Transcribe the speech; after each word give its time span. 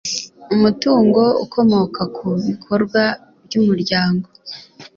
Umutungo 0.55 1.21
ukomoka 1.45 2.01
ku 2.15 2.27
bikorwa 2.47 3.03
by’umuryango 3.45 4.27